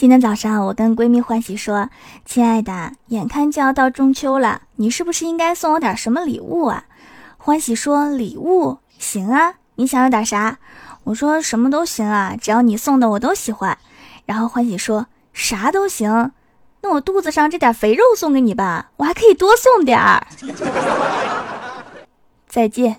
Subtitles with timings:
[0.00, 1.90] 今天早上，我跟闺蜜欢喜说
[2.24, 6.84] ：“亲爱的，眼看就要到中秋了，你是不是应该送我点什么礼物啊？”
[7.36, 10.56] 欢喜说：“礼物行啊，你想要点啥？”
[11.04, 13.76] 我说：“什么都行啊，只要你送的我都喜欢。”
[14.24, 16.32] 然后欢喜说：“啥都行，
[16.80, 20.26] 那我肚子上这点肥肉送给你吧，我还可以多送点儿。
[22.48, 22.96] ”再见。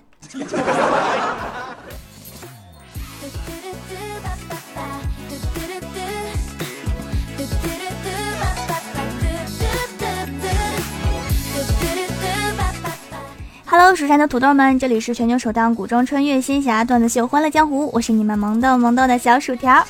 [13.84, 19.84] Hello，蜀山的土豆们，这里是全球首档古装穿越仙侠段子秀《欢乐江湖》，我是你们萌豆萌豆的小薯条。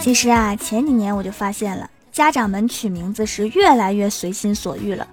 [0.00, 5.06] 其实啊，前几年我就发现了，家长们取名字是越来越随心所欲了。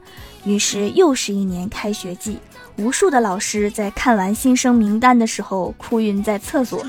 [0.45, 2.39] 于是又是一年开学季，
[2.77, 6.81] 无数的老师在看完新生名单的时候哭晕在厕所。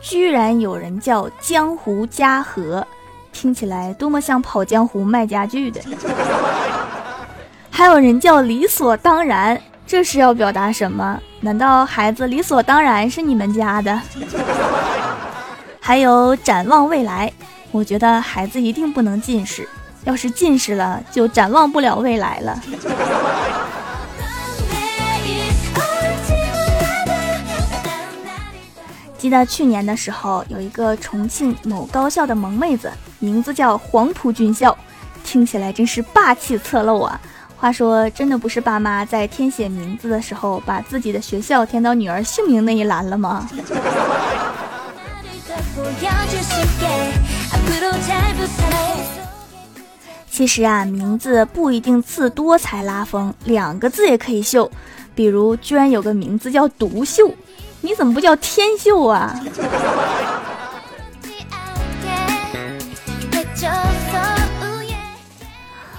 [0.00, 2.86] 居然有人叫江湖嘉禾。
[3.32, 5.80] 听起来多么像跑江湖卖家具的，
[7.70, 11.18] 还有人叫理所当然，这是要表达什么？
[11.40, 14.00] 难道孩子理所当然是你们家的？
[15.80, 17.32] 还有展望未来，
[17.72, 19.68] 我觉得孩子一定不能近视，
[20.04, 22.60] 要是近视了，就展望不了未来了。
[29.22, 34.76] 记得去年的时候，有一个重庆某高校的萌妹子，名字叫黄埔军校，
[35.22, 37.20] 听起来真是霸气侧漏啊！
[37.56, 43.48] 话说，真的不是爸妈在填写名字的时候，把自己的学校填到女儿姓名那一栏了吗？
[50.28, 54.68] 其实啊，名字不一定字多才拉风，两个字也可以秀。
[55.14, 57.32] 比如，居然有个名字叫独秀。
[57.82, 59.38] 你怎么不叫天秀啊？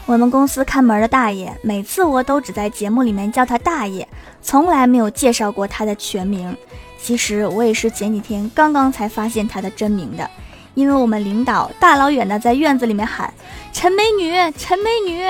[0.06, 4.08] 我们公司看门的大爷，每次我都只在节目里面叫他大爷，
[4.42, 6.56] 从来没有介绍过他的全名。
[7.02, 10.30] 其实我也是前几天刚刚才发现他的真名的，
[10.74, 13.34] 因为我们领导大老远的在院子里面喊
[13.74, 15.22] “陈美女，陈美女”，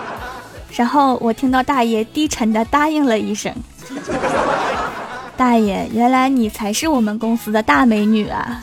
[0.76, 3.54] 然后我听到大爷低沉的答应了一声。
[5.36, 8.62] 大爷，原来你才是我们公司的大美女啊！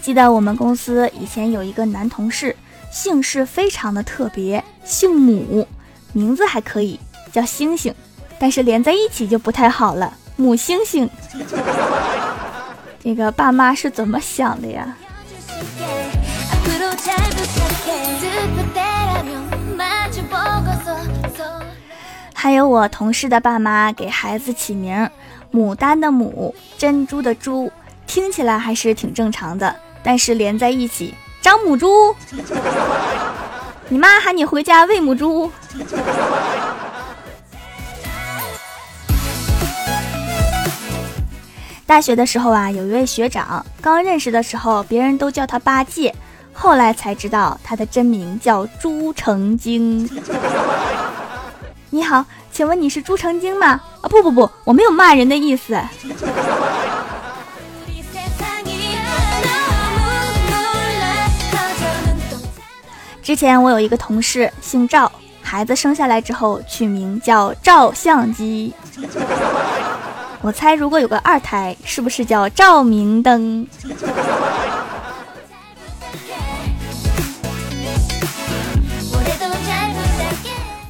[0.00, 2.56] 记得我们公司以前有一个男同事，
[2.90, 5.66] 姓氏非常的特别，姓母，
[6.12, 6.98] 名字还可以，
[7.32, 7.94] 叫星星，
[8.38, 11.08] 但是连在一起就不太好了，母星星。
[13.02, 14.96] 这个爸妈是怎么想的呀？
[22.42, 25.08] 还有我同事的爸妈给孩子起名，
[25.52, 27.70] 牡丹的牡，珍珠的珠，
[28.04, 29.76] 听起来还是挺正常的。
[30.02, 32.12] 但是连在一起，张母猪，
[33.88, 35.52] 你妈喊你回家喂母猪。
[41.86, 46.12] 大学的时候啊，有一位学长，刚认识的时候，别人都叫他八戒，
[46.52, 50.10] 后来才知道他的真名叫朱成精。
[51.94, 53.78] 你好，请问你是朱成精吗？
[54.00, 55.78] 啊，不不不，我没有骂人的意思。
[63.22, 68.72] 之前我有一个同事姓赵，孩子生下来之后取名叫照相机。
[70.40, 73.68] 我猜如果有个二胎，是不是叫照明灯？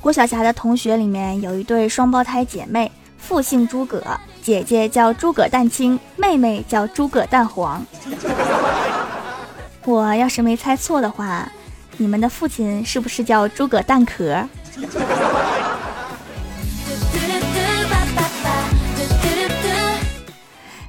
[0.03, 4.03] 郭晓霞的同学里面有一对双胞胎姐妹，父姓诸葛，
[4.43, 7.81] 姐姐叫诸葛蛋清，妹妹叫诸葛蛋黄。
[9.87, 11.49] 我要是没猜错的话，
[11.99, 14.45] 你们的父亲是不是叫诸葛蛋壳？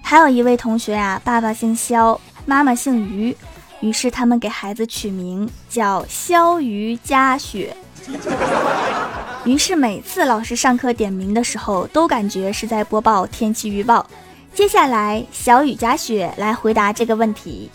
[0.02, 3.38] 还有一位同学啊，爸爸姓肖，妈妈姓于，
[3.80, 7.78] 于是他们给孩子取名叫肖于佳雪。
[9.46, 14.06] 于是每次老师上课点名的时候，都感觉是在播报天气预报。
[14.54, 17.70] 接下来，小雨夹雪来回答这个问题。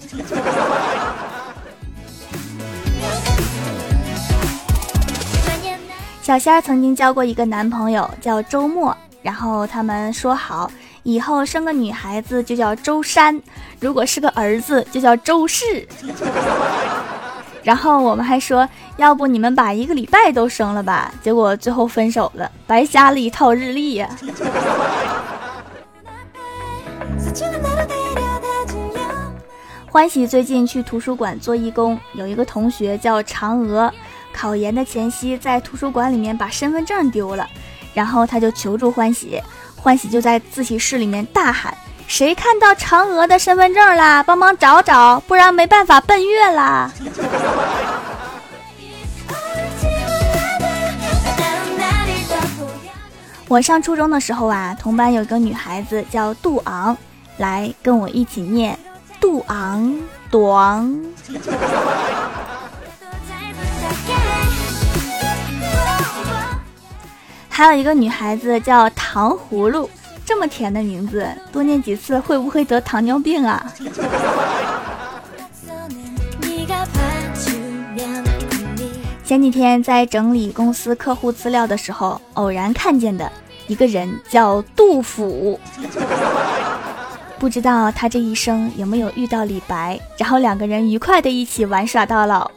[6.22, 8.96] 小仙儿曾经交过一个男朋友，叫周末。
[9.20, 10.70] 然后他们说好，
[11.02, 13.42] 以后生个女孩子就叫周山，
[13.80, 15.86] 如果是个儿子就叫周氏。
[17.68, 18.66] 然后我们还说，
[18.96, 21.12] 要不你们把一个礼拜都生了吧？
[21.22, 24.08] 结果最后分手了，白瞎了一套日历呀。
[29.92, 33.92] 欢喜最近去图书馆做义工，有一个同学叫嫦娥，
[34.32, 37.46] 考研的前夕在图书馆里面把身份证丢了，
[37.92, 39.38] 然后他就求助欢喜，
[39.76, 41.76] 欢喜就在自习室里面大喊
[42.08, 44.22] ：“谁看到嫦娥的身份证啦？
[44.22, 46.90] 帮忙找找，不然没办法奔月啦！”
[53.46, 56.96] 我上初中的时候啊，同班有一个女孩子叫杜昂，
[57.36, 58.76] 来跟我一起念。
[59.20, 60.00] 杜昂，
[60.30, 61.04] 杜昂。
[67.50, 69.90] 还有一个女孩子叫糖葫芦，
[70.28, 73.64] 这么甜的名字，多念几次会不会得糖尿病啊？
[79.24, 83.32] 前几天在整理公司客户资料的时候，偶然看见的
[83.68, 85.58] 一个人叫杜甫。
[87.38, 92.50] 不知道他这一生有没有遇到李白，然后两个人愉快的一起玩耍到老。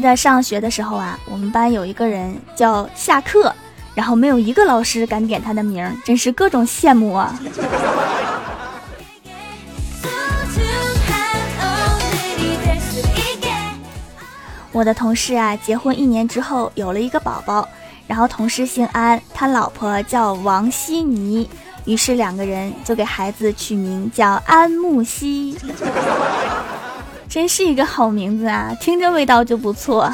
[0.00, 3.54] 记得上学的时候啊，我们班有一个人叫下课，
[3.94, 7.38] 然后没有一个老师敢点他的名，真是各种羡慕啊。
[14.72, 17.68] 我的同事啊，结婚一年之后有了一个宝宝，
[18.06, 21.46] 然后同事姓安，他老婆叫王希妮，
[21.84, 25.58] 于是两个人就给孩子取名叫安慕希，
[27.30, 30.12] 真是一个好名字啊，听着味道就不错。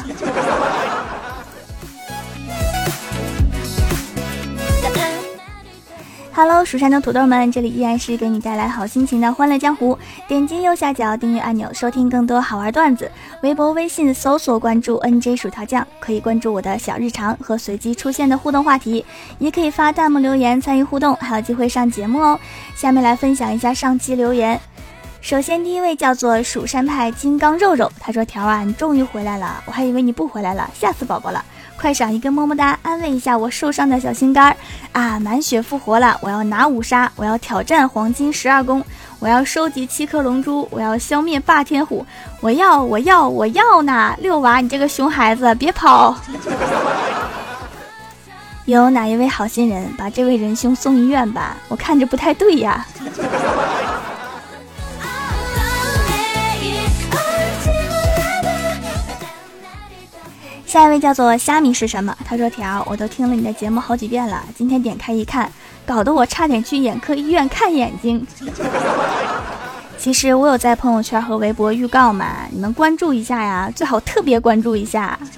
[6.31, 9.97] Hello，蜀山的土豆们，这里依然是给你带来好心情的欢乐江湖。
[10.27, 13.11] 点击右下角订阅按钮，收听更多好玩段子。
[13.41, 19.03] 微博、微信搜索关注 NJ 薯条酱，可以关注我的小日常和随机出现的互动话题，
[19.39, 22.39] 也可以发弹幕留言参与互动，还有机会上节目哦。
[22.75, 24.61] 下面来分享一下上期留言。
[25.21, 31.43] 首先，第一位叫做蜀山派金刚肉肉，他说：“条啊，你终于回来了，我还以为你不回来了，吓死宝宝了。”
[31.77, 34.55] 快赏一个么么哒，安慰一下我受伤的小心肝儿
[34.93, 35.19] 啊！
[35.19, 38.83] 满血复活了，我要拿五杀，我要挑战黄金十二宫，
[39.19, 42.03] 我要收集七颗龙珠，我要消灭霸天虎，
[42.39, 44.15] 我要我要我要呢！
[44.19, 46.15] 六娃，你这个熊孩子，别跑！
[48.65, 51.57] 有哪一位好心人把这位仁兄送医院吧？
[51.67, 52.87] 我看着不太对呀。
[60.77, 62.15] 下一位叫做虾米是什么？
[62.23, 65.51] 他说：“条，我都听了你的节目好几遍了，今天点开一看，
[65.87, 68.23] 搞得我差点去眼科医院看眼睛。
[69.97, 75.17] 其实我有在朋友圈和微博预告嘛，你们关注一下呀，最好特别关注一下。”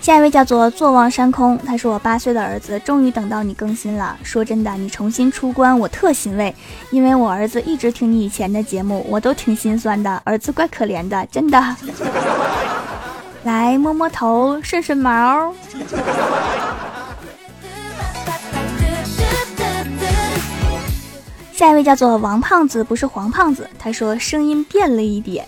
[0.00, 4.16] 下一位叫做坐望山空，他说我八岁的儿子终于等到你更新了。
[4.22, 6.54] 说真的，你重新出关，我特欣慰，
[6.90, 10.20] 因为我儿子一直听你以前的节目，我都挺心酸的。
[10.24, 11.76] 儿子怪可怜的，真的。
[13.44, 15.54] 来摸摸头，顺顺毛。
[21.52, 25.46] 下一位叫做王胖子，不是黄胖子，他说声音变了一点。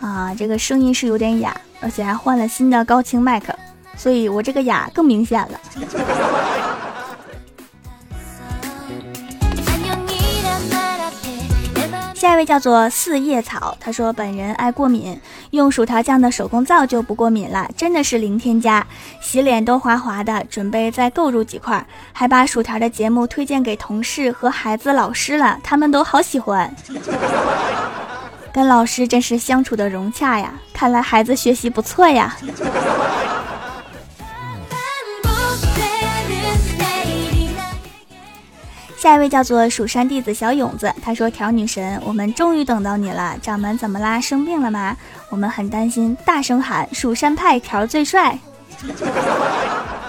[0.00, 1.54] 啊，这个声音是有点哑。
[1.82, 3.52] 而且还换了新的高清麦克，
[3.96, 5.60] 所以我这个哑更明显了。
[12.14, 15.20] 下一位叫做四叶草，他说本人爱过敏，
[15.50, 18.86] 用薯条酱的手工皂就不过敏了，真的是零添加，
[19.20, 20.46] 洗脸都滑滑的。
[20.48, 26.72] 准备再购入几块，还把薯条的节目推荐给同事和孩子、老师了，他们都好喜欢。
[28.52, 32.36] 跟老师真是相处的融洽呀，看来孩子学习不错呀。
[38.98, 44.20] 下一位叫做蜀山弟子小勇子，他说：“条女神，我们终于等到你了，掌门怎么啦？
[44.20, 44.96] 生病了吗？
[45.28, 48.38] 我们很担心，大声喊蜀山派条最帅。”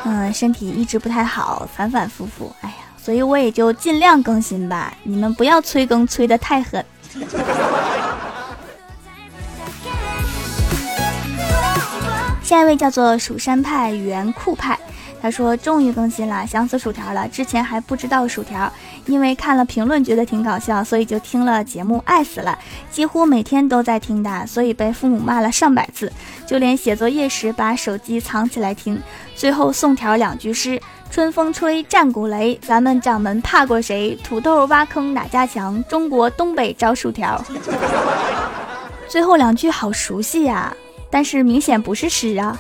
[0.06, 6.86] 嗯，身体一直不太好，反反复复，哎呀，所以我也就尽量更新吧，你们不要催更催得太狠。
[12.54, 14.78] 下一位叫做蜀山派元酷派，
[15.20, 17.28] 他说终于更新了，想死薯条了。
[17.28, 18.72] 之前还不知道薯条，
[19.08, 22.56] 因为看了评论觉得挺搞笑，所以就听了节目，爱死了，
[22.92, 26.14] 几乎每天都在听的，所以被父母骂了上百次，
[26.46, 29.02] 就连写作业时把手机藏起来听。
[29.34, 30.80] 最后送条两句诗：
[31.10, 34.16] 春风吹，战鼓擂，咱们掌门怕过谁？
[34.24, 35.84] 土豆挖坑哪家强？
[35.86, 37.44] 中国东北招薯条。
[39.08, 40.72] 最后两句好熟悉呀，
[41.14, 42.58] 但是明显不是屎啊。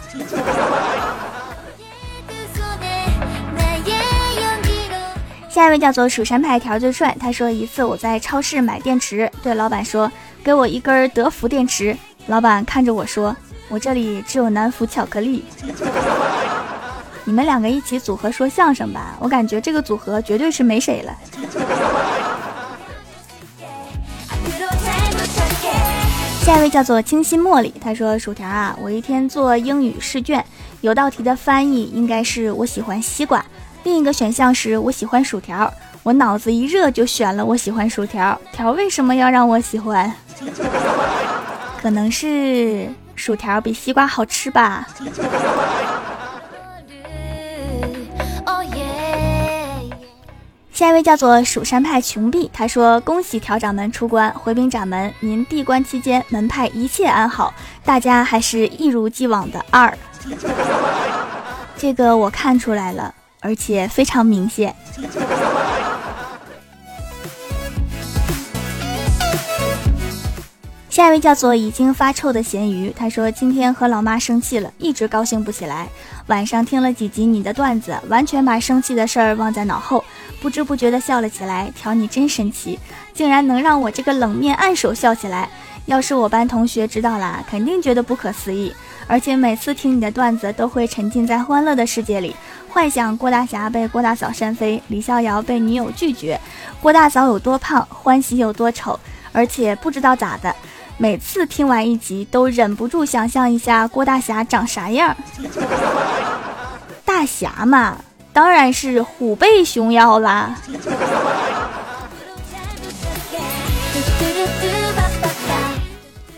[5.50, 10.12] 下一位叫做蜀山派条最帅，他说一次我在超市买电池，对老板说
[10.44, 13.36] 给我一根德芙电池，老板看着我说
[13.70, 15.44] 我这里只有南孚巧克力。
[17.24, 22.23] 你们两个一起组合说相声吧，我感觉这个组合绝对是没谁了。
[26.44, 30.44] 下一位叫做清新茉莉，他说薯条啊，我一天做英语试卷，
[30.82, 33.44] 有道题的翻译应该是我喜欢西瓜。
[33.86, 35.74] 另一个选项是我喜欢薯条，
[36.04, 38.38] 我脑子一热就选了我喜欢薯条。
[38.52, 40.14] 条为什么要让我喜欢？
[41.82, 44.86] 可能是薯条比西瓜好吃吧。
[50.74, 57.54] 下一位叫做蜀山派穷碧，他说：“恭喜条掌门出关，回禀掌门，您闭关期间门派一切安好，
[57.86, 59.96] 大家还是一如既往的二。
[61.78, 64.74] 这个我看出来了。”而且非常明显。
[70.90, 75.90] 下一位叫做已经发臭的咸鱼，他说今天和老妈生气了，一直高兴不起来。
[76.28, 80.02] 晚上听了几集你的段子，完全把生气的事儿忘在脑后，
[80.44, 81.72] 不知不觉的笑了起来。
[81.74, 82.78] 条你真神奇，
[83.14, 85.50] 竟然能让我这个冷面暗手笑起来。
[85.86, 88.76] 要是我班同学知道啦，肯定觉得不可思议。
[89.08, 92.36] 而且每次听你的段子，都会沉浸在欢乐的世界里。
[92.68, 96.38] 幻想郭大侠被郭大嫂扇飞，李逍遥被女友拒绝，
[96.82, 99.00] 郭大嫂有多胖，欢喜有多丑，
[99.32, 100.54] 而且不知道咋的，
[100.98, 105.16] 每次听完一集都忍不住想象一下郭大侠长啥样。
[107.06, 107.98] 大侠嘛，
[108.34, 110.58] 当然是虎背熊腰啦。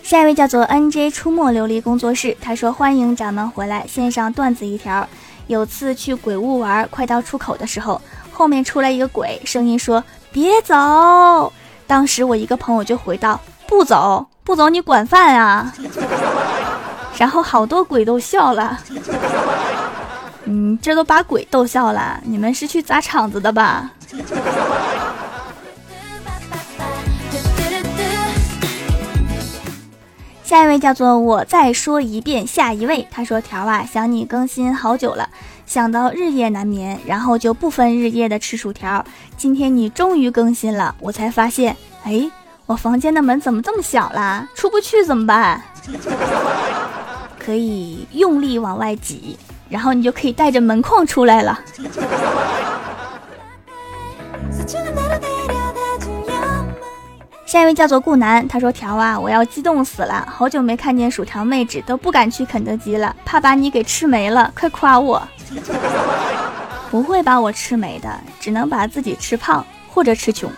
[0.03, 5.07] 下一位叫做 N J 出没琉璃工作室，他说欢迎掌门回来，线上段子一条。
[5.47, 11.53] 有次去鬼屋玩，快到出口的时候，后面出来一个鬼，声音说：“别走。”
[11.87, 15.71] 当时我一个朋友就回道：“不走，不走，你管饭啊！”
[17.17, 18.79] 然后好多鬼都笑了。
[20.45, 23.91] 嗯，这都把鬼逗笑了，你们是去砸场子的吧？
[30.43, 35.27] 下一位叫做我再说一遍，下一位他说条啊，想你更新好久了，
[35.65, 39.03] 想到日夜难眠，然后就不分日夜的吃薯条。
[39.35, 42.29] 今天你终于更新了，我才发现，哎，
[42.67, 44.47] 我房间的门怎么这么小啦？
[44.53, 45.59] 出不去怎么办？
[47.43, 49.37] 可以用力往外挤，
[49.69, 51.59] 然后你就可以带着门框出来了。
[57.45, 65.25] 下一位叫做顾南，他说：“条啊，我要激动死了，好久没看见薯条妹纸，都不敢去肯德基了，怕把你给吃没了，快夸我！
[66.91, 70.51] 不会把我吃没的，只能把自己吃胖或者吃穷。”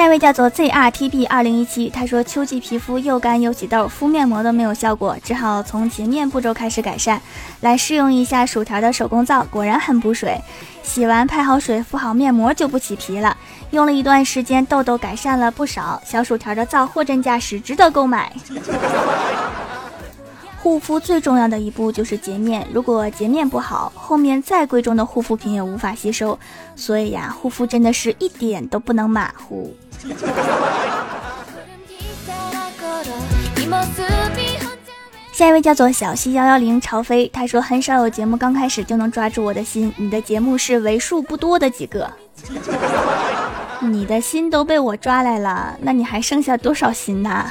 [0.00, 7.20] 下一位叫做 ZRTB 二零一七，他说秋季皮肤又干又起痘，敷面膜都没有效果，只好从洁面步骤开始改善。
[7.60, 10.40] 来试用一下薯条的手工皂，果然很补水。
[10.82, 13.36] 洗完拍好水，敷好面膜就不起皮了。
[13.72, 16.00] 用了一段时间，痘痘改善了不少。
[16.02, 18.32] 小薯条的皂货真价实，值得购买。
[20.62, 26.38] 护肤最重要的一步就是洁面，如果洁面不好，后面再贵重的护肤品也无法吸收。
[26.76, 29.74] 所以呀，护肤真的是一点都不能马虎。
[35.32, 42.10] 下一位叫做小西幺幺零朝飞，他说很少有节目刚开始就能抓住我的心，你的节目是为数不多的几个。
[43.80, 47.50] 你的心都被我抓来了，那你还剩下多少心呐？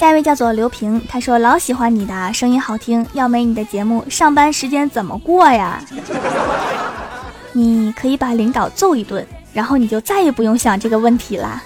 [0.00, 5.78] 下一位叫做刘平，他说老喜欢你的声音好听，要没你的节目，上班时间怎么过呀？
[7.52, 11.62] 你可以把领导揍一顿，然后你就再也不用想这个问题啦。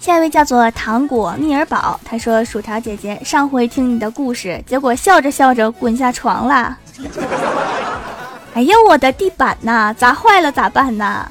[0.00, 6.78] 下一位叫做糖果蜜儿宝，他说薯条姐姐上回听你的故事，结果笑着笑着滚下床了。
[8.56, 11.30] 哎呀，我的地板呐，砸坏了咋办呢？